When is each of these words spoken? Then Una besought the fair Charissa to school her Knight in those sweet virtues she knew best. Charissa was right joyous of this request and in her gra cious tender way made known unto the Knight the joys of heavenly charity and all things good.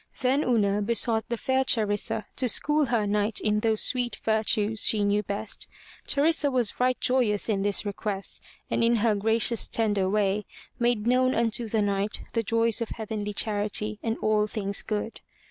Then 0.19 0.43
Una 0.43 0.81
besought 0.81 1.29
the 1.29 1.37
fair 1.37 1.63
Charissa 1.63 2.25
to 2.37 2.49
school 2.49 2.85
her 2.85 3.05
Knight 3.05 3.39
in 3.39 3.59
those 3.59 3.83
sweet 3.83 4.15
virtues 4.15 4.83
she 4.83 5.03
knew 5.03 5.21
best. 5.21 5.67
Charissa 6.07 6.51
was 6.51 6.79
right 6.79 6.99
joyous 6.99 7.47
of 7.49 7.61
this 7.61 7.85
request 7.85 8.41
and 8.71 8.83
in 8.83 8.95
her 8.95 9.13
gra 9.13 9.37
cious 9.37 9.69
tender 9.69 10.09
way 10.09 10.47
made 10.79 11.05
known 11.05 11.35
unto 11.35 11.67
the 11.69 11.83
Knight 11.83 12.21
the 12.33 12.41
joys 12.41 12.81
of 12.81 12.89
heavenly 12.89 13.33
charity 13.33 13.99
and 14.01 14.17
all 14.23 14.47
things 14.47 14.81
good. 14.81 15.21